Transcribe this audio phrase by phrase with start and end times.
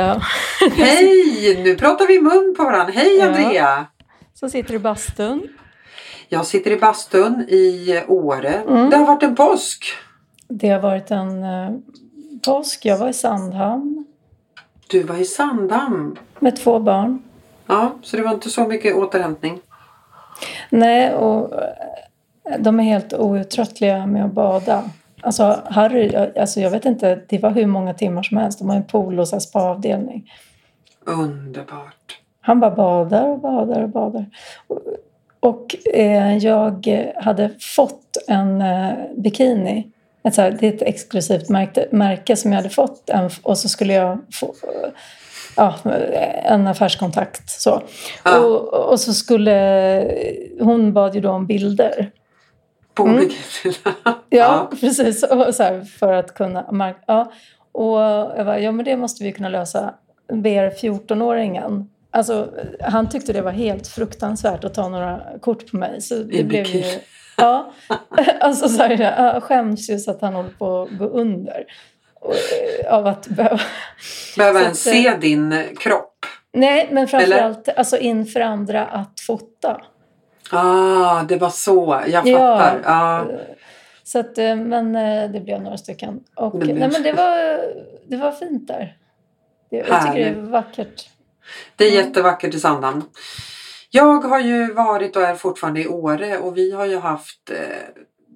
[0.00, 0.22] Maria!
[0.76, 1.60] Hej!
[1.64, 2.92] Nu pratar vi mun på varandra.
[2.96, 3.26] Hej Ja.
[3.26, 3.86] Andrea!
[4.34, 5.48] Så sitter du i bastun.
[6.28, 8.54] Jag sitter i bastun i Åre.
[8.54, 8.90] Mm.
[8.90, 9.84] Det har varit en påsk.
[10.48, 11.70] Det har varit en eh,
[12.44, 12.84] påsk.
[12.84, 14.04] Jag var i Sandhamn
[14.90, 16.18] Du var i Sandhamn.
[16.38, 17.22] med två barn.
[17.66, 19.60] Ja, så det var inte så mycket återhämtning.
[20.70, 24.82] Nej, och eh, de är helt outtröttliga med att bada.
[25.22, 28.58] Alltså Harry, alltså jag vet inte, det var hur många timmar som helst.
[28.58, 30.32] De har en pool och så spaavdelning.
[31.06, 32.20] Underbart.
[32.40, 34.26] Han bara badar och badar och badar.
[35.40, 39.92] Och, eh, jag hade fått en eh, bikini.
[40.22, 43.10] Ett så här, det är ett exklusivt märke, märke som jag hade fått.
[43.10, 44.54] En, och så skulle jag få
[45.56, 45.74] ja,
[46.44, 47.50] en affärskontakt.
[47.50, 47.82] Så.
[48.24, 48.38] Ja.
[48.38, 50.06] Och, och så skulle...
[50.60, 52.10] Hon bad ju då om bilder.
[53.02, 53.16] På Mm.
[53.16, 53.34] olika
[54.04, 54.70] Ja, Ja.
[54.80, 55.22] precis.
[55.22, 56.94] Och så här, för att kunna...
[57.06, 57.32] Ja.
[57.72, 57.98] Och
[58.36, 59.94] jag bara, ja men det måste vi kunna lösa.
[60.32, 61.84] Ber 14-åringen.
[62.10, 62.48] Alltså,
[62.80, 66.00] han tyckte det var helt fruktansvärt att ta några kort på mig.
[66.00, 66.84] Så det blev ju...
[67.36, 67.72] Ja,
[68.40, 71.64] alltså så här, jag skäms ju så att han håller på att gå under.
[72.20, 72.34] Och,
[72.84, 73.60] eh, Av att behöva...
[74.36, 76.26] Behöver Så ens se din eh, kropp.
[76.52, 79.80] Nej, men framförallt alltså inför andra att fota.
[80.52, 82.00] Ah, det var så.
[82.06, 82.58] Jag Ja.
[82.58, 82.80] fattar.
[82.84, 83.26] Ja.
[84.04, 86.20] Så att, eh, men eh, det blev några stycken.
[86.36, 87.60] Och, Det blev- nej, men det, var,
[88.08, 88.96] det var fint där.
[89.70, 90.38] Jag tycker det är Härligt.
[90.50, 91.08] vackert.
[91.76, 92.06] Det är Mm.
[92.06, 93.02] jättevackert i Sandhamn.
[93.90, 97.56] Jag har ju varit och är fortfarande i Åre och vi har ju haft eh,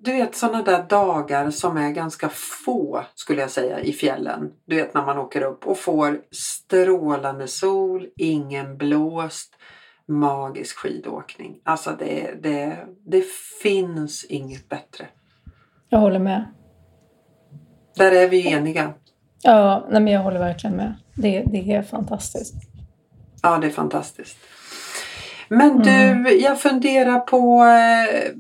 [0.03, 4.51] du vet sådana där dagar som är ganska få skulle jag säga i fjällen.
[4.67, 9.55] Du vet när man åker upp och får strålande sol, ingen blåst,
[10.09, 11.59] magisk skidåkning.
[11.65, 13.25] Alltså det, det, det
[13.63, 15.07] finns inget bättre.
[15.89, 16.45] Jag håller med.
[17.97, 18.93] Där är vi eniga.
[19.43, 20.95] Ja, nej, men jag håller verkligen med.
[21.15, 22.55] Det, det är fantastiskt.
[23.43, 24.37] Ja, det är fantastiskt.
[25.49, 26.23] Men Mm.
[26.23, 28.31] du, jag funderar på eh,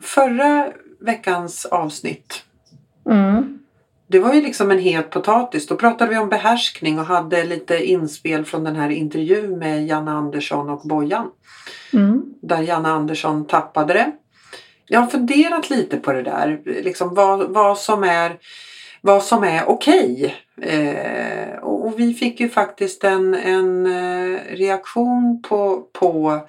[0.00, 2.44] förra veckans avsnitt.
[3.10, 3.58] Mm.
[4.12, 5.66] Det var ju liksom en het potatis.
[5.66, 10.10] Då pratade vi om behärskning och hade lite inspel från den här intervjun med Janne
[10.10, 11.30] Andersson och Bojan.
[11.92, 12.22] Mm.
[12.42, 14.12] Där Janne Andersson tappade det.
[14.86, 16.60] Jag har funderat lite på det där.
[16.64, 18.38] Liksom vad, vad som är,
[19.00, 20.36] vad som är okej.
[20.62, 26.40] Eh, och, och vi fick ju faktiskt en, en eh, reaktion på, på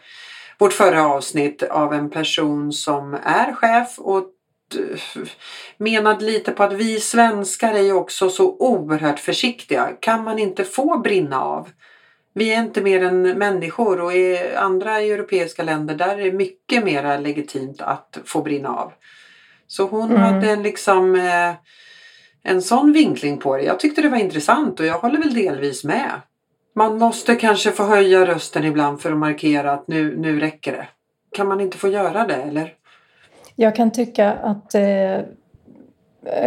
[0.58, 4.24] vårt förra avsnitt av en person som är chef och
[5.78, 9.90] menade lite på att vi svenskar är ju också så oerhört försiktiga.
[10.00, 11.70] Kan man inte få brinna av?
[12.34, 16.84] Vi är inte mer än människor och i andra europeiska länder där är det mycket
[16.86, 18.92] mer legitimt att få brinna av.
[19.68, 20.22] Så hon Mm.
[20.22, 21.54] hade en liksom eh,
[22.44, 23.64] en sån vinkling på det.
[23.64, 26.12] Jag tyckte det var intressant och jag håller väl delvis med.
[26.76, 30.88] Man måste kanske få höja rösten ibland för att markera att nu, nu räcker det.
[31.36, 32.74] Kan man inte få göra det eller?
[33.56, 35.20] Jag kan tycka att eh,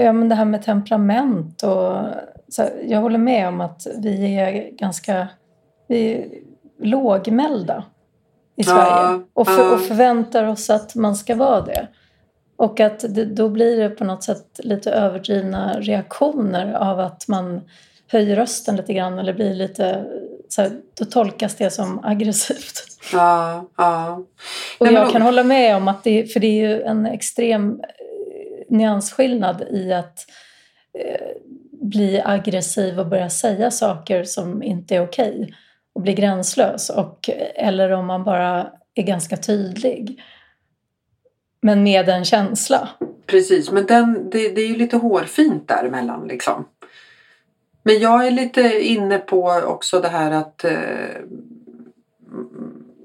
[0.03, 2.05] ja, men det här med temperament och
[2.49, 5.29] så här, jag håller med om att vi är ganska
[5.87, 6.29] vi är
[6.79, 7.85] lågmälda
[8.57, 11.89] i Sverige och, för, och förväntar oss att man ska vara det.
[12.57, 17.61] Och att det, då blir det på något sätt lite överdrivna reaktioner av att man
[18.09, 20.05] höjer rösten lite grann eller blir lite
[20.49, 22.96] så här, då tolkas det som aggressivt.
[23.13, 24.25] Ja, ja.
[24.79, 27.71] Och Nej, jag kan hålla med om att det, för det är ju en extrem
[27.71, 30.27] eh, nyansskillnad i att
[30.99, 31.27] eh,
[31.81, 35.55] bli aggressiv och börja säga saker som inte är okej
[35.93, 36.91] och bli gränslös.
[36.91, 40.23] Och, eller om man bara är ganska tydlig.
[41.61, 42.89] Men med en känsla.
[43.27, 46.69] Precis, men den, det, det är ju lite hårfint däremellan liksom.
[47.83, 50.73] Men jag är lite inne på också det här att eh,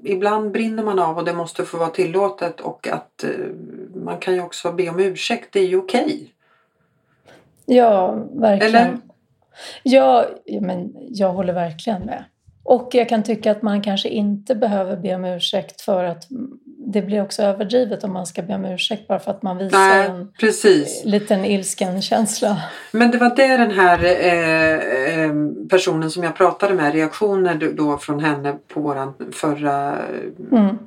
[0.04, 3.30] ibland brinner man av och det måste få vara tillåtet och att eh,
[3.94, 5.48] man kan ju också be om ursäkt.
[5.52, 6.34] Det är ju okej.
[7.66, 8.74] Ja, verkligen.
[8.74, 8.98] Eller?
[9.82, 10.26] Ja,
[10.60, 12.24] men jag håller verkligen med.
[12.72, 16.26] Och jag kan tycka att man kanske inte behöver be om ursäkt för att
[16.86, 19.78] det blir också överdrivet om man ska be om ursäkt bara för att man visar
[19.78, 21.02] Nej, en precis.
[21.04, 22.62] liten ilsken känsla.
[22.92, 25.32] Men det var det den här eh, eh,
[25.70, 29.98] personen som jag pratade med, reaktioner då- från henne på våran förra
[30.52, 30.78] Mm.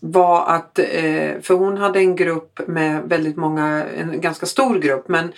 [0.00, 5.08] var att, eh, för hon hade en grupp med väldigt många, en ganska stor grupp
[5.08, 5.32] men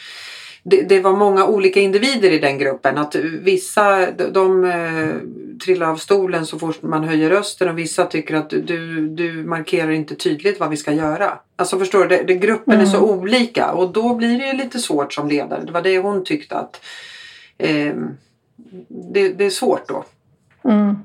[0.62, 2.98] det, det var många olika individer i den gruppen.
[2.98, 5.14] Att vissa de, de eh,
[5.64, 9.90] trillar av stolen så fort man höjer rösten och vissa tycker att du, du markerar
[9.90, 11.38] inte tydligt vad vi ska göra.
[11.56, 14.78] Alltså förstår du, det, det, gruppen är så olika och då blir det ju lite
[14.78, 15.64] svårt som ledare.
[15.64, 16.80] Det var det hon tyckte att
[17.58, 17.94] eh,
[18.88, 20.04] det, det är svårt då.
[20.64, 20.96] Mm.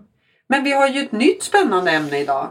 [0.47, 2.49] Men vi har ju ett nytt spännande ämne idag.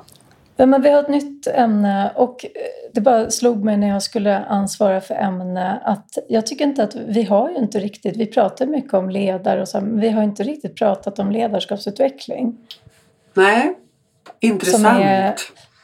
[0.56, 2.50] Men vi har ett nytt ämne och eh,
[2.92, 6.94] det bara slog mig när jag skulle ansvara för ämne att jag tycker inte att
[6.94, 10.22] vi har ju inte riktigt, vi pratar mycket om ledare och så, men vi har
[10.22, 12.56] inte riktigt pratat om ledarskapsutveckling.
[13.34, 13.74] Nej,
[14.40, 14.82] intressant.
[14.82, 15.34] Som, är,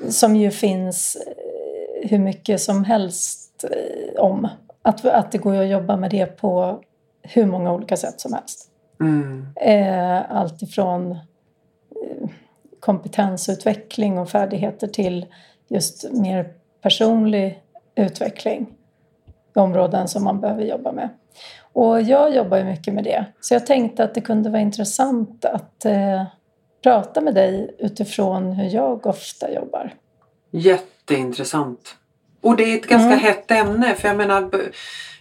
[0.09, 4.49] som ju finns eh, hur mycket som helst eh, om.
[4.83, 6.81] Att, att det går att jobba med det på
[7.23, 8.67] hur många olika sätt som helst.
[9.01, 9.47] Mm.
[10.29, 11.19] Allt ifrån
[12.81, 15.27] kompetensutveckling och färdigheter till
[15.69, 17.63] just mer personlig
[17.95, 18.67] utveckling.
[19.55, 21.09] Områden som man behöver jobba med.
[21.73, 23.25] Och jag jobbar ju mycket med det.
[23.41, 26.25] Så jag tänkte att det kunde vara intressant att eh,
[26.83, 29.95] prata med dig utifrån hur jag ofta jobbar.
[30.51, 31.97] Jätteintressant.
[32.41, 33.19] Och det är ett ganska mm.
[33.19, 34.51] hett ämne för jag menar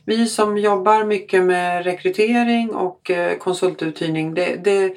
[0.05, 4.94] vi som jobbar mycket med rekrytering och eh, konsultuthyrning det, det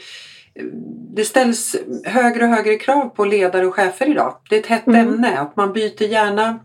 [1.14, 4.36] det ställs högre och högre krav på ledare och chefer idag.
[4.50, 5.08] Det är ett hett mm.
[5.08, 5.38] ämne.
[5.38, 6.58] Att man byter gärna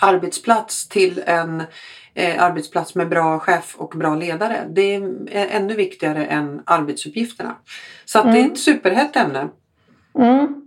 [0.00, 1.62] arbetsplats till en
[2.14, 4.56] eh, arbetsplats med bra chef och bra ledare.
[4.70, 7.56] Det är ännu viktigare än arbetsuppgifterna.
[8.04, 8.32] Så mm.
[8.32, 8.52] det är mm.
[8.52, 9.48] ett superhett ämne.
[10.18, 10.60] Mm.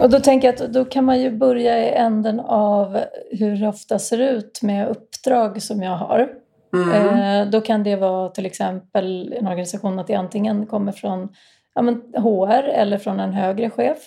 [0.00, 3.00] Och då tänker jag att då kan man ju börja i änden av
[3.30, 6.28] hur det ofta ser ut med uppdrag som jag har.
[6.72, 6.90] Mm.
[6.90, 11.28] Eh, då kan det vara till exempel en organisation att det antingen kommer från
[11.74, 13.98] ja, men HR eller från en högre chef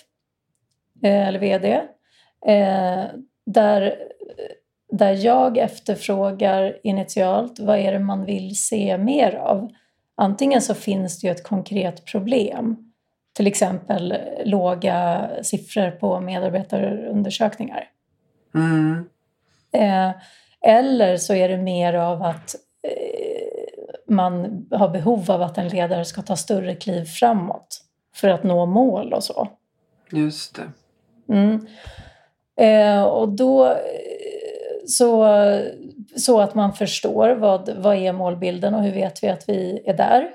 [1.02, 1.80] eh, eller VD.
[2.46, 3.04] Eh,
[3.46, 3.94] där,
[4.92, 9.70] där jag efterfrågar initialt vad är det man vill se mer av.
[10.16, 12.92] Antingen så finns det ju ett konkret problem,
[13.32, 14.14] till exempel
[14.44, 17.88] låga siffror på medarbetarundersökningar.
[18.54, 19.04] Mm.
[20.64, 25.68] Eh, eller så är det mer av att eh, man har behov av att en
[25.68, 27.80] ledare ska ta större kliv framåt
[28.14, 29.48] för att nå mål och så.
[30.10, 30.72] Just det.
[31.34, 31.66] Mm.
[32.56, 33.76] Eh, och då
[34.86, 35.28] så,
[36.16, 39.94] så att man förstår vad, vad är målbilden och hur vet vi att vi är
[39.94, 40.30] där.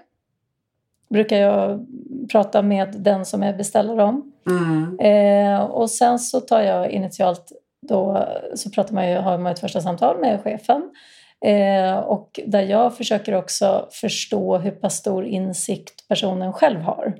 [1.09, 1.85] Brukar jag
[2.31, 4.31] prata med den som är beställare om.
[4.47, 4.99] Mm.
[4.99, 7.51] Eh, och sen så tar jag initialt
[7.87, 10.81] då så pratar man ju, har man ett första samtal med chefen
[11.45, 17.15] eh, och där jag försöker också förstå hur pass stor insikt personen själv har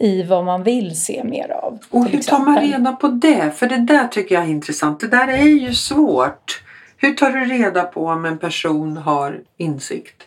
[0.00, 1.78] i vad man vill se mer av.
[1.90, 3.50] Och hur tar man reda på det?
[3.50, 5.00] För det där tycker jag är intressant.
[5.00, 6.62] Det där är ju svårt.
[6.96, 10.22] Hur tar du reda på om en person har insikt?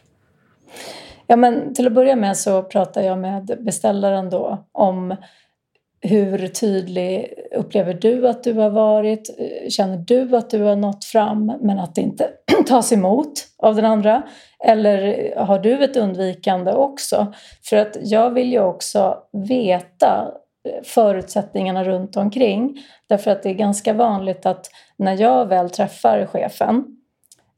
[1.27, 5.15] Ja, men till att börja med så pratar jag med beställaren då om
[6.03, 9.29] hur tydlig upplever du att du har varit?
[9.69, 12.29] Känner du att du har nått fram men att det inte
[12.67, 14.23] tas emot av den andra?
[14.65, 17.33] Eller har du ett undvikande också?
[17.69, 19.17] För att jag vill ju också
[19.47, 20.31] veta
[20.69, 22.77] eh, förutsättningarna runt omkring.
[23.09, 26.85] Därför att det är ganska vanligt att när jag väl träffar chefen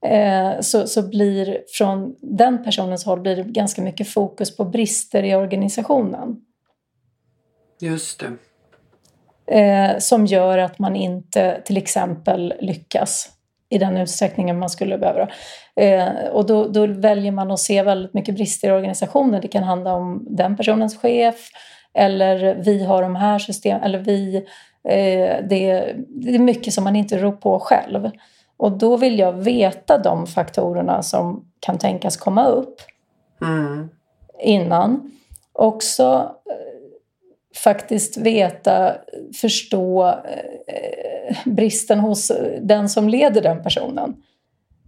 [0.05, 5.23] eh, så, så blir från den personens håll blir det ganska mycket fokus på brister
[5.23, 6.41] i organisationen.
[7.79, 8.33] Just det.
[9.47, 13.31] Eh, som gör att man inte till exempel lyckas
[13.69, 15.27] i den utsträckningen man skulle behöva.
[15.75, 19.41] Eh, och då, då, väljer man att se väldigt mycket brister i organisationen.
[19.41, 21.49] Det kan handla om den personens chef
[21.93, 24.35] eller vi har de här systemen, eller vi...
[24.87, 28.11] Eh, det, det är mycket som man inte rår på själv.
[28.57, 32.81] Och då vill jag veta de faktorerna som kan tänkas komma upp
[33.41, 33.89] mm.
[34.39, 35.11] innan.
[35.53, 36.35] Också
[37.63, 38.95] faktiskt veta,
[39.41, 42.31] förstå eh, bristen hos
[42.61, 44.15] den som leder den personen.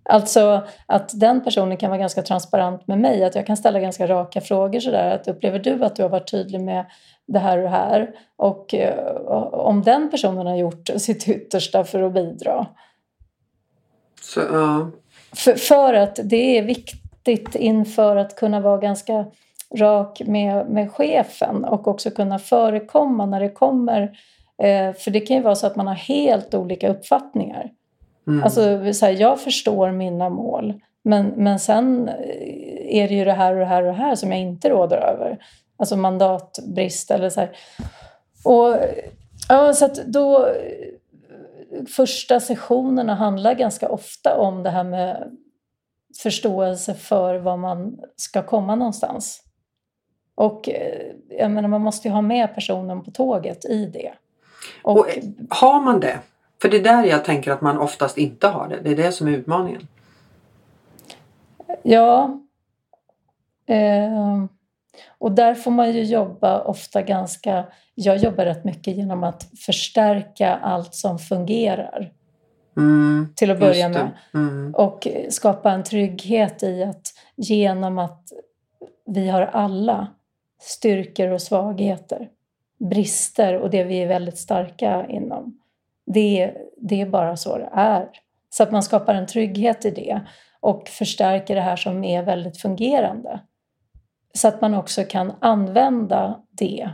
[0.10, 4.08] Alltså att den personen kan vara ganska transparent med mig, att jag kan ställa ganska
[4.08, 6.86] raka frågor sådär, att upplever du att du har varit tydlig med
[7.28, 8.12] det här och det här?
[8.36, 9.16] Och eh,
[9.52, 12.68] om den personen har gjort sitt yttersta för att bidra.
[14.22, 14.88] Så, uh.
[15.36, 19.26] för, för att det är viktigt inför att kunna vara ganska
[19.76, 24.02] rak med, med chefen och också kunna förekomma när det kommer.
[24.64, 27.72] Eh, för det kan ju vara så att man har helt olika uppfattningar.
[28.28, 28.44] Mm.
[28.44, 30.74] Alltså, så här, jag förstår mina mål
[31.08, 32.10] men, men sen
[32.90, 34.98] är det ju det här och det här och det här som jag inte råder
[34.98, 35.38] över.
[35.78, 37.58] Alltså mandatbrist eller så här.
[38.46, 38.76] Och,
[39.50, 40.50] ja, så då,
[41.96, 45.32] första sessionerna handlar ganska ofta om det här med
[46.24, 49.44] förståelse för var man ska komma någonstans.
[50.38, 54.14] Och eh, jag menar, man måste ju ha med personen på tåget i det.
[54.84, 55.08] Och, och,
[55.50, 56.20] har man det?
[56.62, 58.80] För det är där jag tänker att man oftast inte har det.
[58.84, 59.88] Det är det som är utmaningen.
[61.84, 62.40] Ja.
[63.66, 64.46] Eh,
[65.18, 67.66] Och där får man ju jobba ofta ganska...
[67.96, 72.12] Jag jobbar rätt mycket genom att förstärka allt som fungerar.
[72.78, 74.12] Mm, till att börja med.
[74.34, 74.76] Mm.
[74.76, 78.24] Och skapa en trygghet i att genom att
[79.06, 80.08] vi har alla
[80.60, 82.30] styrkor och svagheter,
[82.80, 85.60] brister och det vi är väldigt starka inom.
[86.06, 88.10] Det, det är bara så det är.
[88.50, 90.22] Så att man skapar en trygghet i det
[90.60, 93.40] och förstärker det här som är väldigt fungerande.
[94.34, 96.90] Så att man också kan använda det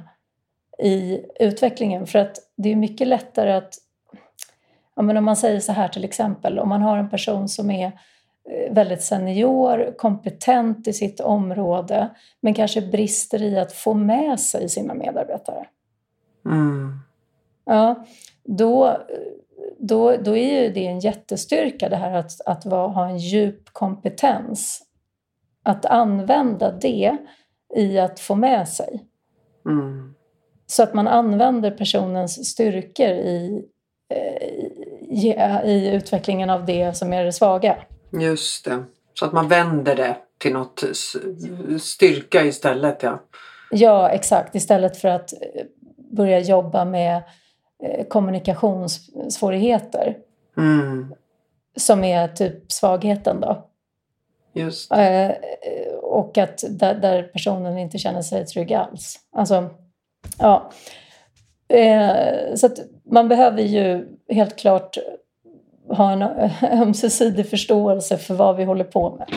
[0.79, 2.08] i utvecklingen.
[2.08, 3.74] För att det är mycket lättare att
[4.96, 7.72] Ja, men om man säger så här till exempel, om man har en person som
[7.72, 7.91] är
[8.70, 12.10] väldigt senior, kompetent i sitt område
[12.42, 15.66] men kanske brister i att få med sig sina medarbetare.
[16.46, 17.00] Mm.
[17.66, 18.06] Ja,
[18.44, 18.98] då,
[19.80, 23.70] då, då är ju det en jättestyrka det här att, att vara, ha en djup
[23.74, 24.82] kompetens.
[25.64, 27.18] Att använda det
[27.76, 29.06] i att få med sig.
[29.66, 30.16] Mm.
[30.66, 33.66] Så att man använder personens styrkor i,
[34.10, 34.48] eh,
[35.00, 35.36] i,
[35.66, 37.78] i utvecklingen av det som är det svaga.
[38.20, 38.84] Just det.
[39.13, 40.84] Så att man vänder det till något
[41.82, 43.03] styrka istället.
[43.03, 43.20] Ja.
[43.72, 44.55] Ja, exakt.
[44.55, 45.39] Istället för att eh,
[46.12, 47.24] börja jobba med
[47.84, 50.17] eh, kommunikationssvårigheter
[50.58, 51.15] Mm.
[51.77, 53.70] som är typ svagheten då.
[54.53, 55.32] Just Eh,
[56.01, 59.20] och att där, där personen inte känner sig trygg alls.
[59.32, 59.70] Alltså,
[60.38, 60.72] ja.
[62.55, 62.79] Så att
[63.12, 64.98] man behöver ju helt klart
[65.94, 69.28] ha en ömsesidig förståelse för vad vi håller på med.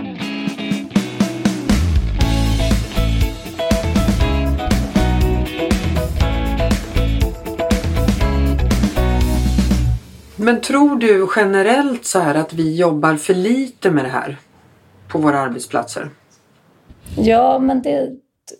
[10.47, 14.37] Men tror du generellt så här att vi jobbar för lite med det här
[15.09, 16.11] på våra arbetsplatser?
[17.17, 18.11] Ja, men det,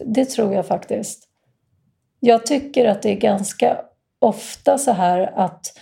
[0.07, 1.29] det tror jag faktiskt.
[2.21, 3.77] Jag tycker att det är ganska
[4.19, 5.73] ofta så här att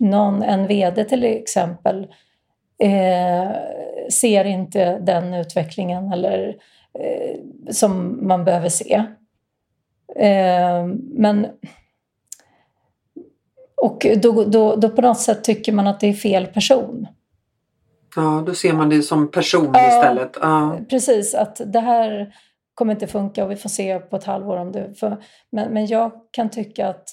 [0.00, 2.06] någon, en VD till exempel,
[2.82, 3.50] eh,
[4.10, 6.56] ser inte den utvecklingen eller,
[6.98, 7.40] eh,
[7.70, 9.04] som man behöver se.
[10.16, 11.46] Eh, men
[13.76, 17.06] och då, då, då på något sätt tycker man att det är fel person.
[18.16, 19.88] Ja, då ser man det som person Ja.
[19.88, 20.36] istället.
[20.40, 20.78] Ja.
[20.90, 22.34] Precis, att det här
[22.74, 24.94] kommer inte funka och vi får se på ett halvår om det...
[24.94, 27.08] För, men, men jag kan tycka att,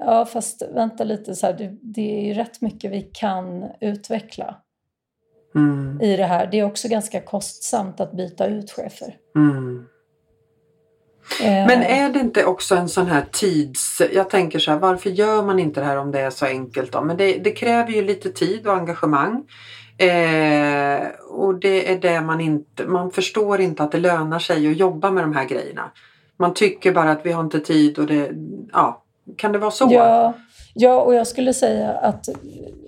[0.00, 4.56] ja fast vänta lite, så här, det, det är ju rätt mycket vi kan utveckla
[5.54, 6.00] Mm.
[6.00, 6.46] i det här.
[6.46, 9.14] Det är också ganska kostsamt att byta ut chefer.
[9.36, 9.86] Mm.
[11.42, 14.02] Eh, Men är det inte också en sån här tids...
[14.12, 16.92] Jag tänker så här, varför gör man inte det här om det är så enkelt
[16.92, 17.02] då?
[17.02, 19.44] Men det, det kräver ju lite tid och engagemang.
[19.98, 22.86] Eh, och det är det man inte...
[22.86, 25.90] Man förstår inte att det lönar sig att jobba med de här grejerna.
[26.38, 28.30] Man tycker bara att vi har inte tid och det...
[28.72, 29.04] Ja,
[29.36, 29.88] kan det vara så?
[29.90, 30.32] Ja,
[30.74, 32.28] ja, och jag skulle säga att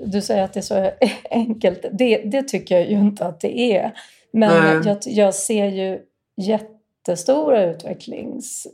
[0.04, 0.90] du säger att det är så
[1.30, 1.86] enkelt.
[1.92, 3.92] Det, det tycker jag ju inte att det är.
[4.32, 6.00] Men jag, jag ser ju
[6.36, 8.66] jättestora utvecklings...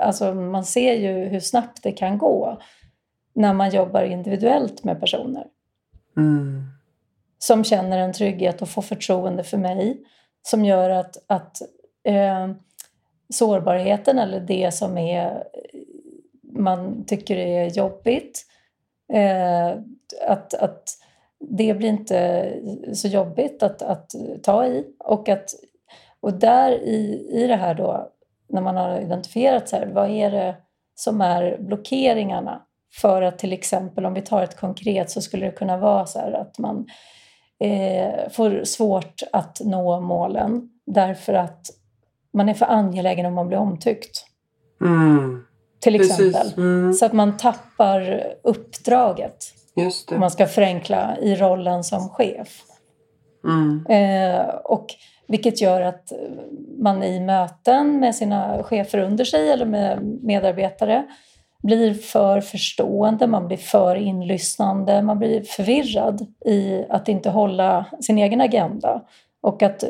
[0.00, 2.60] Alltså man ser ju hur snabbt det kan gå
[3.34, 5.46] när man jobbar individuellt med personer
[6.16, 6.62] Mm.
[7.38, 10.00] som känner en trygghet och får förtroende för mig
[10.42, 11.56] som gör att, att
[12.04, 12.48] eh,
[13.32, 15.44] sårbarheten eller det som är
[16.64, 18.46] man tycker är jobbigt
[19.12, 19.78] eh,
[20.28, 20.82] att, att
[21.40, 22.52] det blir inte
[22.92, 24.10] så jobbigt att, att
[24.42, 25.50] ta i och att
[26.20, 28.10] och där i, i det här då
[28.48, 30.56] när man har identifierat så här, vad är det
[30.94, 35.52] som är blockeringarna för att till exempel om vi tar ett konkret så skulle det
[35.52, 36.86] kunna vara så här att man
[37.60, 41.66] eh, får svårt att nå målen därför att
[42.32, 44.26] man är för angelägen om att bli omtyckt.
[44.80, 45.44] Mm.
[45.84, 46.52] Till exempel.
[46.56, 46.92] Mm.
[46.92, 49.44] Så att man tappar uppdraget,
[49.76, 50.20] Just om det.
[50.20, 52.62] man ska förenkla, i rollen som chef.
[53.44, 53.86] Mm.
[53.86, 54.86] Eh, och
[55.28, 56.12] vilket gör att
[56.78, 61.04] man i möten med sina chefer under sig eller med medarbetare
[61.62, 68.18] blir för förstående, man blir för inlyssnande, man blir förvirrad i att inte hålla sin
[68.18, 69.02] egen agenda.
[69.40, 69.84] Och att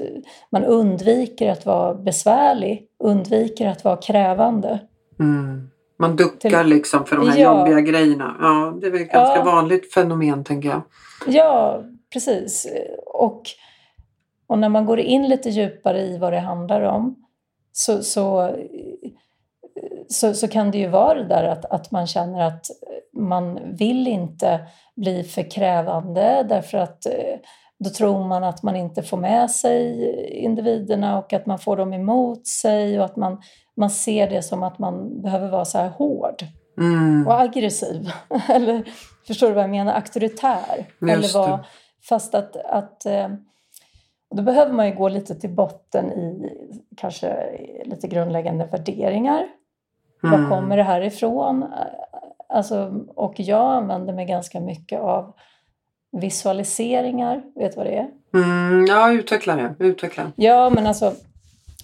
[0.50, 4.78] man undviker att vara besvärlig, undviker att vara krävande.
[5.20, 5.70] Mm.
[5.98, 7.58] Man duckar liksom för de här Ja.
[7.58, 8.36] jobbiga grejerna.
[8.40, 9.44] Ja, det är väl ett ganska Ja.
[9.44, 10.82] vanligt fenomen tänker jag.
[11.26, 11.82] Ja,
[12.12, 12.66] precis.
[13.06, 13.42] Och,
[14.46, 17.16] och när man går in lite djupare i vad det handlar om
[17.72, 18.56] så, så,
[20.08, 22.66] så, så kan det ju vara det där att, att man känner att
[23.12, 24.60] man vill inte
[24.96, 27.38] bli för krävande därför att eh,
[27.78, 31.92] då tror man att man inte får med sig individerna och att man får dem
[31.92, 33.42] emot sig och att man,
[33.76, 36.44] man ser det som att man behöver vara så här hård
[36.78, 37.26] Mm.
[37.26, 38.10] och aggressiv.
[38.48, 38.84] Eller
[39.26, 39.94] förstår du vad jag menar?
[39.94, 40.86] Auktoritär.
[41.00, 41.64] Eller vad, det.
[42.08, 43.28] fast att, att eh,
[44.34, 46.50] då behöver man ju gå lite till botten i
[46.96, 47.36] kanske
[47.84, 49.46] lite grundläggande värderingar.
[50.24, 50.42] Mm.
[50.42, 51.64] Var kommer det här ifrån?
[52.48, 55.34] Alltså, och jag använder mig ganska mycket av
[56.20, 57.42] visualiseringar.
[57.54, 58.10] Vet du vad det är?
[58.34, 58.86] Mm.
[58.86, 59.74] Ja, utveckla det.
[59.78, 60.32] Utveckla.
[60.36, 61.12] Ja, men alltså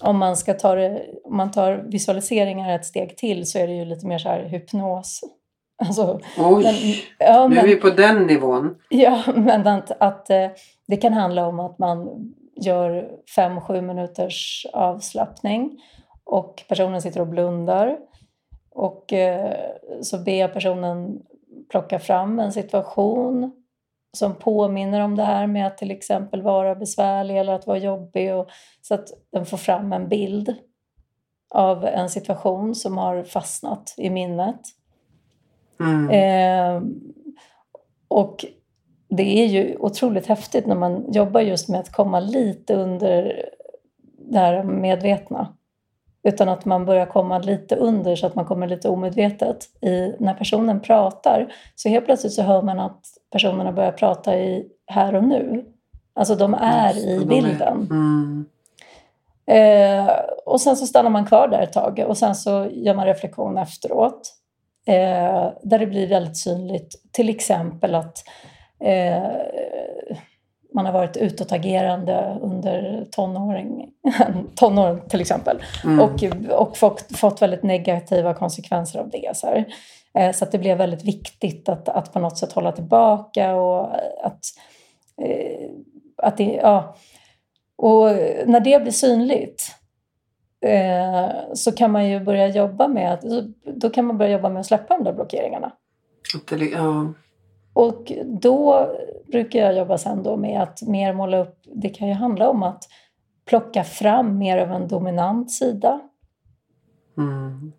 [0.01, 3.73] om man ska ta det, om man tar visualiseringar ett steg till så är det
[3.73, 5.21] ju lite mer så här hypnos.
[5.85, 8.75] Alltså, Oj, men, ja, nu är vi på den nivån.
[8.89, 10.47] ja, men att, att eh,
[10.87, 12.09] det kan handla om att man
[12.55, 15.79] gör fem sju minuters avslappning
[16.23, 17.97] och personen sitter och blundar.
[18.71, 19.53] Och eh,
[20.01, 21.19] så ber jag personen
[21.69, 23.51] plocka fram en situation
[24.17, 28.35] som påminner om det här med att till exempel vara besvärlig eller att vara jobbig.
[28.35, 28.49] Och,
[28.81, 30.55] så att den får fram en bild
[31.49, 34.61] av en situation som har fastnat i minnet.
[35.79, 36.09] Mm.
[36.09, 36.83] Eh,
[38.07, 38.45] och
[39.09, 43.45] det är ju otroligt häftigt när man jobbar just med att komma lite under
[44.17, 45.55] det här medvetna.
[46.23, 49.65] Utan att man börjar komma lite under så att man kommer lite omedvetet.
[49.81, 52.99] I, när personen pratar så helt plötsligt så hör man att
[53.31, 55.65] personerna börjar prata i här och nu.
[56.13, 57.87] Alltså de är Just i de är- bilden.
[57.91, 58.45] Mm.
[59.45, 60.13] Eh,
[60.45, 63.57] och sen så stannar man kvar där ett tag och sen så gör man reflektion
[63.57, 64.33] efteråt.
[64.87, 68.17] Eh, där det blir väldigt synligt, till exempel att
[68.79, 69.23] eh,
[70.73, 73.89] man har varit utåtagerande under tonåring,
[74.55, 75.63] tonåren till exempel.
[75.83, 75.99] Mm.
[75.99, 76.23] Och,
[76.59, 79.37] och fått, fått väldigt negativa konsekvenser av det.
[79.37, 79.63] Så.
[80.13, 83.95] Eh, så att det blev väldigt viktigt att, att på något sätt hålla tillbaka och
[84.25, 84.39] att,
[85.21, 85.69] eh,
[86.17, 86.95] att det, ja.
[87.75, 88.05] Och
[88.45, 89.75] när det blir synligt
[90.65, 93.23] eh, så kan man ju börja jobba med att,
[93.63, 95.71] då kan man börja jobba med att släppa de där blockeringarna.
[96.49, 97.13] Det, ja.
[97.73, 98.89] Och då
[99.27, 102.63] brukar jag jobba sen då med att mer måla upp, det kan ju handla om
[102.63, 102.83] att
[103.45, 105.99] plocka fram mer av en dominant sida
[107.17, 107.71] Mm.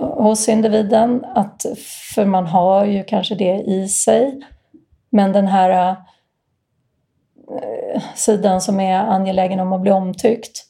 [0.00, 1.24] hos individen.
[1.24, 1.66] Att,
[2.14, 4.40] för man har ju kanske det i sig.
[5.10, 5.96] Men den här
[7.62, 10.64] eh, sidan som är angelägen om att bli omtyckt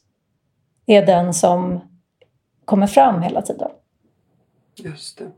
[0.87, 1.81] är den som
[2.65, 3.71] kommer fram hela tiden.
[4.77, 5.31] Just det.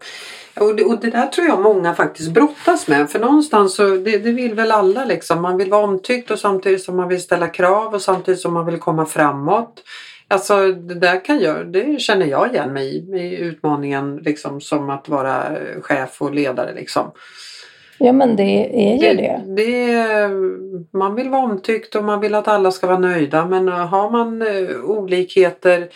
[0.61, 0.85] Och, det.
[0.85, 3.11] och det där tror jag många faktiskt brottas med.
[3.11, 5.43] För någonstans så, det, det vill väl alla liksom.
[5.43, 8.67] Man vill vara omtyckt och samtidigt som man vill ställa krav och samtidigt som man
[8.67, 9.83] vill komma framåt.
[10.29, 14.91] Alltså det där kan jag, det känner jag igen mig i, i utmaningen liksom som
[14.91, 15.43] att vara
[15.83, 17.13] chef och ledare liksom.
[17.99, 19.43] Ja, men det är ju det.
[19.47, 20.09] det.
[20.99, 24.43] Man vill vara omtyckt och man vill att alla ska vara nöjda men har man
[24.43, 25.89] eh, olikheter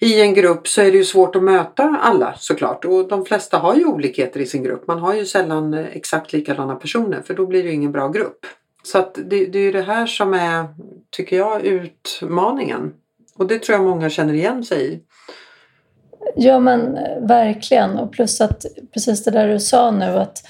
[0.00, 3.58] i en grupp så är det ju svårt att möta alla såklart och de flesta
[3.58, 4.86] har ju olikheter i sin grupp.
[4.86, 8.08] Man har ju sällan eh, exakt likadana personer för då blir det ju ingen bra
[8.08, 8.46] grupp.
[8.82, 10.66] Så att det, det är ju det här som är,
[11.10, 12.92] tycker jag, utmaningen.
[13.38, 15.00] Och det tror jag många känner igen sig i.
[16.36, 17.98] Ja, men eh, verkligen.
[17.98, 20.42] Och plus att precis det där du sa nu att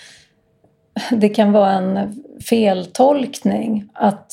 [1.11, 4.33] det kan vara en feltolkning att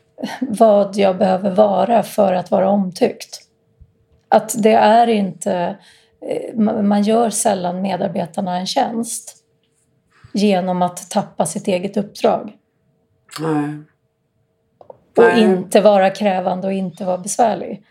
[0.40, 3.51] vad jag behöver vara för att vara omtyckt.
[4.32, 5.76] Att det är inte...
[6.20, 9.36] eh, ma- Man gör sällan medarbetarna en tjänst
[10.34, 12.52] genom att tappa sitt eget uppdrag.
[13.40, 13.78] Nej.
[15.16, 15.42] Och Nej.
[15.42, 17.82] inte vara krävande och inte vara besvärlig.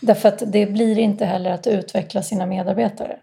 [0.00, 3.18] Därför att det blir inte heller att utveckla sina medarbetare.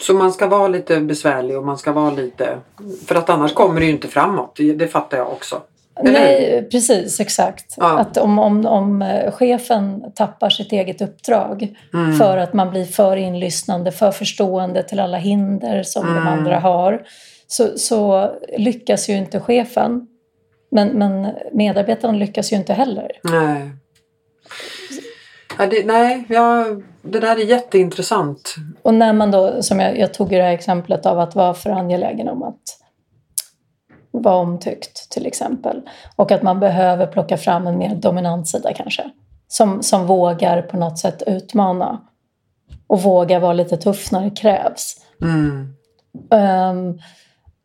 [0.00, 2.58] Så man ska vara lite besvärlig och man ska vara lite...
[3.06, 4.56] För att annars kommer det ju inte framåt.
[4.76, 5.62] Det fattar jag också.
[6.02, 7.74] Nej, precis, exakt.
[7.76, 7.98] Ja.
[7.98, 12.16] Att om, om, om eh, chefen tappar sitt eget uppdrag Mm.
[12.16, 16.26] för att man blir för inlyssnande, för förstående till alla hinder som de Mm.
[16.28, 17.02] andra har,
[17.46, 20.06] så, så lyckas ju inte chefen.
[20.70, 23.10] Men, men medarbetarna lyckas ju inte heller.
[23.22, 23.70] Nej.
[25.58, 26.64] Ja, det, nej, ja,
[27.02, 28.54] det där är jätteintressant.
[28.82, 31.54] Och när man då, som jag, jag tog ju det här exemplet av att vara
[31.54, 32.62] för angelägen om att
[34.22, 35.82] vara omtyckt till exempel.
[36.16, 39.10] Och att man behöver plocka fram en mer dominant sida kanske.
[39.48, 42.00] Som, som vågar på något sätt utmana.
[42.86, 44.96] Och vågar vara lite tuff när det krävs.
[45.22, 45.74] Mm.
[46.30, 47.00] Ehm,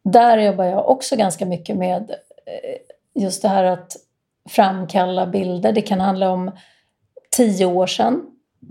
[0.04, 2.12] där jobbar jag också ganska mycket med
[2.46, 3.96] eh, just det här att
[4.50, 5.72] framkalla bilder.
[5.72, 6.52] Det kan handla om
[7.36, 8.22] tio år sedan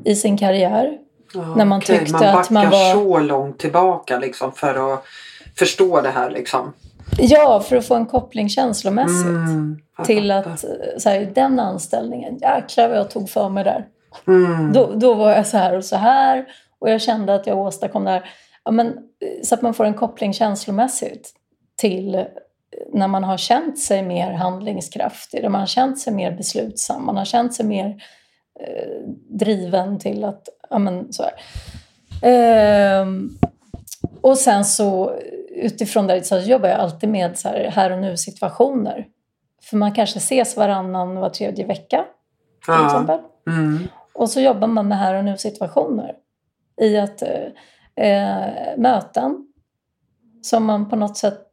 [0.04, 0.98] i sin karriär.
[1.34, 5.04] Ja, När man tyckte man att man var- så långt tillbaka liksom för att
[5.58, 6.72] förstå det här liksom.
[7.18, 9.26] Ja, för att få en koppling känslomässigt.
[9.26, 10.64] Mm, till att
[10.98, 13.86] så här, den anställningen, jäklar vad jag tog för mig där.
[14.26, 14.72] Mm.
[14.72, 16.46] Då, då var jag så här och så här
[16.78, 18.30] och jag kände att jag åstadkom det här.
[18.64, 21.30] Ja, men, eh, så att man får en koppling känslomässigt
[21.76, 22.24] till eh,
[22.92, 27.16] när man har känt sig mer handlingskraftig, när man har känt sig mer beslutsam, man
[27.16, 28.02] har känt sig mer
[28.60, 31.32] eh, driven till att, ja men så här.
[32.22, 33.30] Ehm,
[34.20, 35.16] och sen så
[35.56, 39.06] utifrån det så jobbar jag alltid med så här, här och nu situationer.
[39.62, 42.04] För man kanske ses varannan, var tredje vecka
[42.64, 42.86] till Ja.
[42.86, 43.18] exempel.
[43.46, 43.88] Mm.
[44.14, 46.14] Och så jobbar man med här och nu situationer.
[46.80, 49.46] I att eh, eh, möten
[50.42, 51.48] som man på något sätt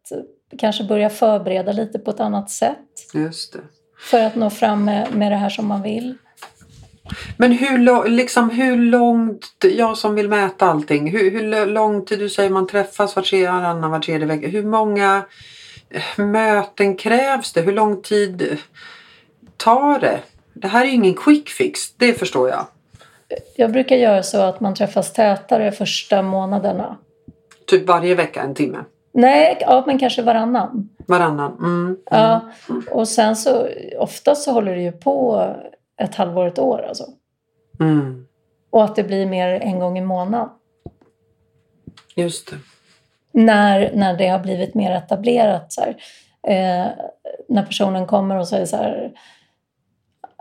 [0.58, 2.78] kanske börjar förbereda lite på ett annat sätt.
[4.12, 6.18] För att nå fram med, med det här som man vill.
[7.38, 12.30] Men hur, liksom, hur långt, jag som vill mäta allting, hur, hur lång tid, du
[12.30, 14.48] säger man träffas var tredje, var tredje vecka.
[14.48, 15.22] Hur många
[15.89, 17.62] eh, möten krävs det?
[17.62, 18.58] Hur lång tid
[19.58, 20.19] tar det?
[20.54, 22.65] Det här är ju ingen quick fix, det förstår jag.
[23.56, 26.98] Jag brukar göra så att man träffas tätare första månaderna.
[27.65, 28.78] Typ varje vecka en timme.
[29.12, 30.89] Nej, ja, men kanske varannan.
[31.08, 31.58] Varannan.
[31.60, 31.86] Mm.
[31.86, 31.98] Mm.
[32.06, 32.52] Ja,
[32.91, 33.67] och sen så
[33.98, 35.45] oftast så håller det ju på
[36.00, 37.06] ett halvår, ett år alltså.
[37.80, 38.28] Mm.
[38.70, 40.50] Och att det blir mer en gång i månaden.
[42.16, 42.58] Just det.
[43.32, 45.74] när, när det har blivit mer etablerat.
[45.74, 45.96] Så här,
[46.48, 46.88] eh,
[47.48, 49.12] när personen kommer och säger så här,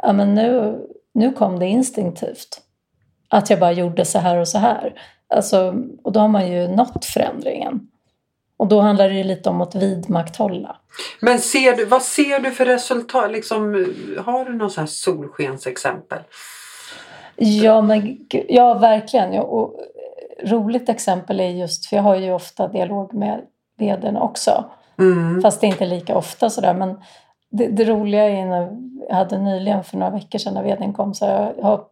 [0.03, 0.79] ja men nu,
[1.15, 2.61] nu kom det instinktivt.
[3.29, 5.01] Att jag bara gjorde så här och så här.
[5.35, 7.89] Alltså, och då har man ju nått förändringen.
[8.59, 10.77] Och då handlar det ju lite om att vidmakthålla.
[11.21, 13.31] Men ser du, vad ser du för resultat?
[13.31, 13.87] Liksom,
[14.25, 16.19] har du någon sån här solskensexempel?
[17.37, 18.19] Ja, men,
[18.49, 19.39] ja verkligen.
[19.39, 19.75] Och
[20.45, 23.41] roligt exempel är just, för jag har ju ofta dialog med
[23.79, 24.65] vdn också.
[24.99, 25.43] Mm.
[25.43, 26.75] Fast det är inte lika ofta sådär.
[26.75, 27.01] Men
[27.51, 28.77] det, det roliga är när
[29.09, 31.85] jag hade nyligen för några veckor sedan när vdn kom så jag, jag har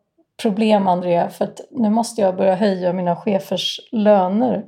[0.42, 4.64] problem Andrea för att nu måste jag börja höja mina chefers löner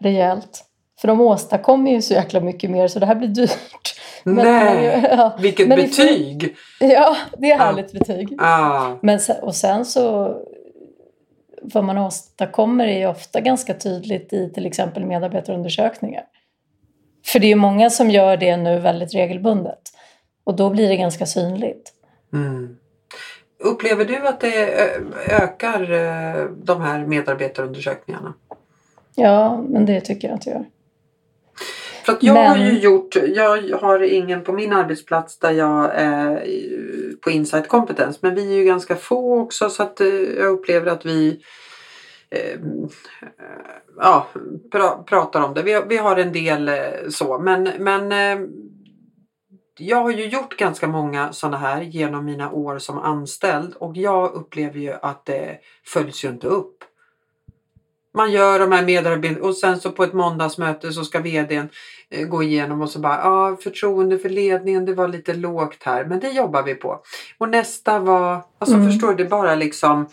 [0.00, 0.64] rejält.
[1.02, 4.00] För de åstadkommer ju så jäkla mycket mer så det här blir dyrt.
[4.24, 6.56] Men- Nej, ja, vilket men betyg!
[6.80, 8.36] Ja, det är härligt betyg.
[8.38, 8.94] Ah.
[9.02, 10.36] Men sen, och sen så
[11.62, 16.24] vad man åstadkommer är ju ofta ganska tydligt i till exempel medarbetarundersökningar.
[17.26, 19.80] För det är ju många som gör det nu väldigt regelbundet.
[20.44, 21.92] Och då blir det ganska synligt.
[22.32, 22.76] Mm.
[23.58, 24.70] Upplever du att det
[25.28, 25.80] ökar
[26.64, 28.34] de här medarbetarundersökningarna?
[29.14, 30.64] Ja, men det tycker jag att det gör.
[32.04, 35.90] För att jag har Men- ju gjort, jag har ingen på min arbetsplats där jag
[35.94, 36.44] är
[37.20, 40.90] på Insight kompetens men vi är ju ganska få också så att eh, jag upplever
[40.90, 41.40] att vi
[42.30, 42.60] eh,
[43.96, 44.26] ja,
[44.72, 45.62] pra, pratar om det.
[45.62, 46.74] Vi, har- vi har en del eh,
[47.10, 48.12] så men, men
[49.78, 54.32] jag har ju gjort ganska många sådana här genom mina år som anställd och jag
[54.34, 56.81] upplever ju att det följs ju inte upp.
[58.14, 61.68] Man gör de här medarbetarna och sen så på ett måndagsmöte så ska vdn
[62.10, 66.04] eh, gå igenom och så bara ja förtroende för ledningen det var lite lågt här
[66.04, 67.00] men det jobbar vi på.
[67.38, 68.92] Och nästa var, alltså Mm.
[68.92, 70.06] förstår du, bara liksom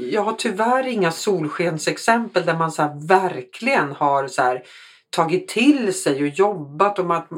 [0.00, 4.62] jag har tyvärr inga solskensexempel där man så verkligen har så här
[5.10, 7.28] tagit till sig och jobbat om att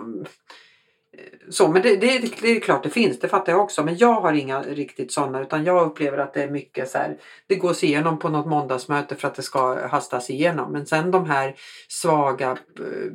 [1.51, 3.85] så, men det, det, det är klart det finns, det fattar jag också.
[3.85, 7.17] Men jag har inga riktigt sådana utan jag upplever att det är mycket så här.
[7.47, 10.73] Det gås igenom på något måndagsmöte för att det ska hastas igenom.
[10.73, 11.55] Men sen de här
[11.89, 13.13] svaga, eh,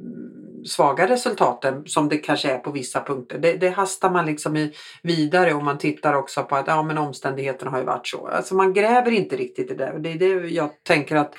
[0.66, 3.40] svaga resultaten som det kanske är på vissa punkter.
[3.40, 6.98] Det, det hastar man liksom i, vidare och man tittar också på att ja, men
[6.98, 8.28] omständigheterna har ju varit så.
[8.28, 9.96] Alltså man gräver inte riktigt i det.
[10.00, 11.36] Det är det jag tänker att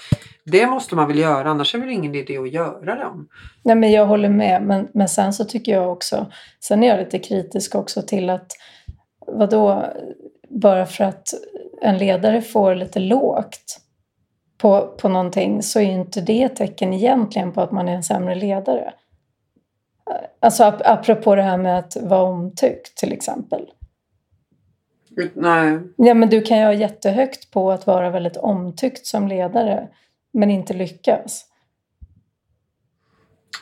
[0.47, 3.29] det måste man väl göra annars är det väl ingen idé att göra dem.
[3.63, 4.63] Nej, men jag håller med.
[4.63, 6.27] Men, men sen så tycker jag också,
[6.61, 8.53] sen är jag lite kritisk också till att
[9.27, 9.85] vadå,
[10.49, 11.29] bara för att
[11.83, 13.81] en ledare får lite lågt
[14.59, 17.95] på, på någonting så är ju inte det ett tecken egentligen på att man är
[17.95, 18.93] en sämre ledare.
[20.41, 23.67] Alltså ap- apropå det här med att vara omtyckt till exempel.
[25.35, 25.79] Nej.
[25.97, 29.89] Ja, men du kan ju ha jättehögt på att vara väldigt omtyckt som ledare
[30.37, 31.45] men inte lyckas.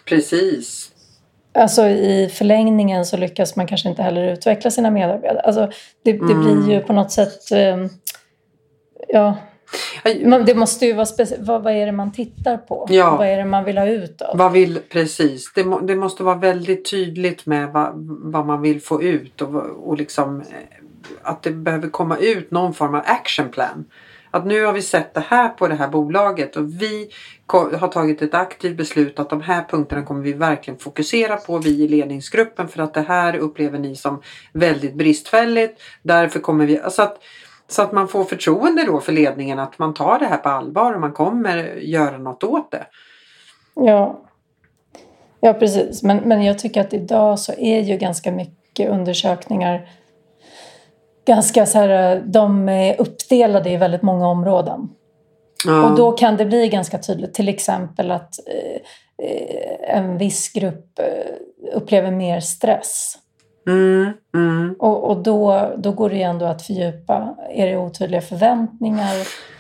[0.05, 0.91] Precis.
[1.53, 5.41] Alltså i förlängningen så lyckas man kanske inte heller utveckla sina medarbetare.
[5.41, 5.67] Alltså
[6.03, 6.65] det, det Mm.
[6.65, 7.53] blir ju på något sätt...
[7.53, 7.87] eh,
[9.09, 9.37] ja,
[10.47, 12.87] det måste ju vara speci- vad, vad är det man tittar på?
[12.91, 13.17] Ja.
[13.17, 14.39] Vad är det man vill ha ut av?
[14.39, 15.53] Vad vill, precis.
[15.55, 17.93] Det, må, det måste vara väldigt tydligt med vad,
[18.33, 19.55] vad man vill få ut och,
[19.89, 20.47] och liksom eh,
[21.23, 23.85] att det behöver komma ut någon form av action plan.
[24.35, 27.11] Att nu har vi sett det här på det här bolaget och vi
[27.53, 31.71] har tagit ett aktivt beslut att de här punkterna kommer vi verkligen fokusera på, vi
[31.71, 35.81] i ledningsgruppen, för att det här upplever ni som väldigt bristfälligt.
[36.03, 36.81] Därför kommer vi...
[36.81, 37.19] Alltså att,
[37.69, 40.95] så att man får förtroende då för ledningen att man tar det här på allvar
[40.95, 42.87] och man kommer göra något åt det.
[43.75, 44.21] Ja,
[45.41, 46.03] ja precis.
[46.03, 49.89] Men, men jag tycker att idag så är ju ganska mycket undersökningar
[51.27, 54.89] ganska så här, de är uppdelade i väldigt många områden.
[55.67, 55.91] Ja.
[55.91, 58.81] Och då kan det bli ganska tydligt, till exempel att eh,
[59.27, 63.19] eh en viss grupp eh, upplever mer stress.
[63.67, 64.75] Mm, mm.
[64.79, 67.37] Och, och då, då går det ju ändå att fördjupa.
[67.51, 69.15] Är det otydliga förväntningar?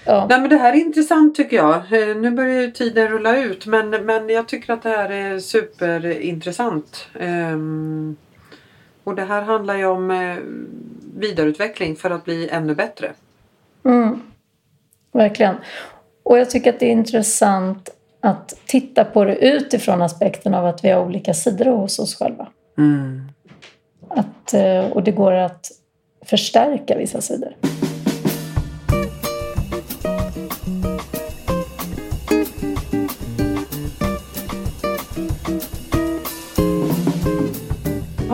[0.07, 0.27] Ja.
[0.29, 1.75] Nej, men det här är intressant tycker jag.
[1.75, 5.39] Eh, nu börjar ju tiden rulla ut men, men jag tycker att det här är
[5.39, 7.09] superintressant.
[7.21, 8.17] Um,
[9.05, 10.39] och det här handlar ju om uh,
[11.17, 13.13] vidareutveckling för att bli ännu bättre.
[13.85, 14.21] Mm.
[15.13, 15.57] Verkligen.
[16.23, 17.91] Och jag tycker att det är intressant
[18.21, 22.49] att titta på det utifrån aspekten av att vi har olika sidor hos oss själva.
[22.79, 23.29] Mm.
[24.09, 25.71] Att, eh, och det går att
[26.25, 27.57] förstärka vissa sidor.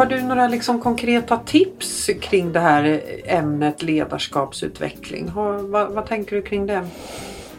[0.00, 5.30] Har du några liksom konkreta tips kring det här ämnet ledarskapsutveckling?
[5.34, 6.86] vad, vad tänker du kring det?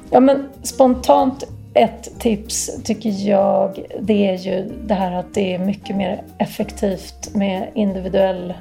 [0.09, 5.59] Ja, men spontant ett tips tycker jag det är ju det här att det är
[5.59, 8.53] mycket mer effektivt med individuell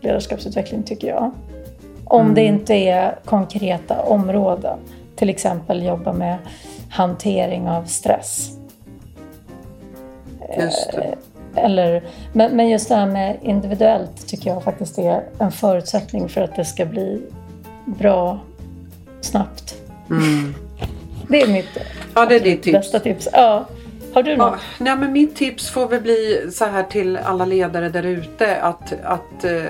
[0.00, 1.30] ledarskapsutveckling tycker jag.
[2.04, 2.34] Om mm.
[2.34, 4.78] det inte är konkreta områden.
[5.16, 6.38] Till exempel jobba med
[6.90, 8.50] hantering av stress.
[10.58, 11.16] Just det.
[11.56, 16.40] Eller, men, men just det här med individuellt tycker jag faktiskt är en förutsättning för
[16.40, 17.22] att det ska bli
[17.84, 18.40] bra
[19.20, 19.74] snabbt.
[20.10, 20.54] Mm.
[21.28, 21.78] Det är mitt
[22.14, 22.72] ja, det är ditt tips.
[22.72, 23.28] bästa tips.
[23.32, 23.66] Ja.
[24.14, 24.52] Har du något?
[24.52, 28.56] Ja, nej, men mitt tips får väl bli så här till alla ledare där ute
[28.56, 29.62] att, att eh,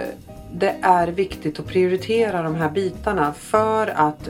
[0.54, 4.28] det är viktigt att prioritera de här bitarna för att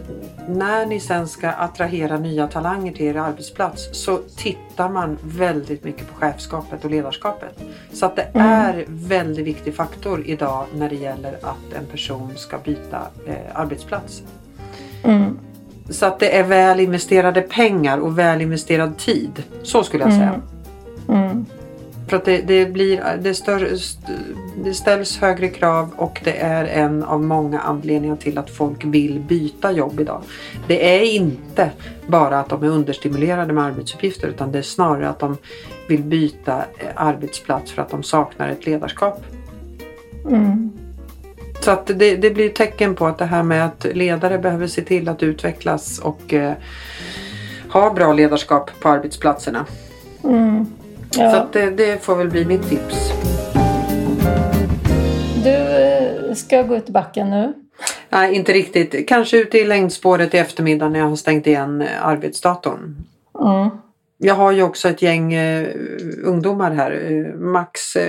[0.48, 6.08] när ni sen ska attrahera nya talanger till er arbetsplats så tittar man väldigt mycket
[6.08, 7.58] på chefskapet och ledarskapet.
[7.92, 8.46] Så att det mm.
[8.46, 14.22] är väldigt viktig faktor idag när det gäller att en person ska byta eh, arbetsplats.
[15.02, 15.38] Mm.
[15.90, 19.42] Så att det är väl investerade pengar och väl investerad tid.
[19.62, 20.40] Så skulle jag säga.
[21.08, 21.46] Mm.
[22.08, 23.68] För att det, det blir, det, större,
[24.64, 29.20] det ställs högre krav och det är en av många anledningar till att folk vill
[29.20, 30.22] byta jobb idag.
[30.66, 31.70] Det är inte
[32.06, 35.36] bara att de är understimulerade med arbetsuppgifter utan det är snarare att de
[35.88, 39.24] vill byta eh, arbetsplats för att de saknar ett ledarskap.
[40.28, 40.72] Mm.
[41.60, 44.82] Så att det, det blir tecken på att det här med att ledare behöver se
[44.82, 46.52] till att utvecklas och eh,
[47.72, 49.66] ha bra ledarskap på arbetsplatserna.
[50.24, 50.66] Mm.
[51.16, 51.30] Ja.
[51.30, 53.12] Så det, det, får väl bli mitt tips.
[55.44, 57.52] Du eh, ska gå ut i backen nu?
[58.08, 59.08] Nej, inte riktigt.
[59.08, 62.96] Kanske ute i längdspåret i eftermiddag när jag har stängt igen eh, arbetsdatorn.
[63.40, 63.70] Mm.
[64.18, 65.68] Jag har ju också ett gäng uh,
[66.24, 67.10] ungdomar här.
[67.10, 68.02] Uh, max uh,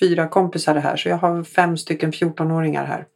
[0.00, 0.96] fyra kompisar här.
[0.96, 3.06] Så jag har fem stycken 14-åringar här.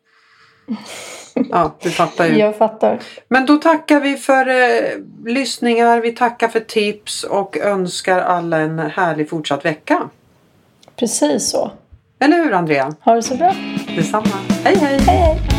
[1.51, 2.39] Ja, du fattar ju.
[2.39, 3.01] Jag fattar.
[3.29, 6.01] Men då tackar vi för eh, lyssningar.
[6.01, 10.09] Vi tackar för tips och önskar alla en härlig fortsatt vecka.
[10.97, 11.71] Precis så.
[12.19, 12.95] Eller hur Andrea?
[13.01, 13.55] Ha det så bra.
[13.97, 14.27] Detsamma.
[14.65, 14.99] Hej hej.
[14.99, 15.52] hej, hej.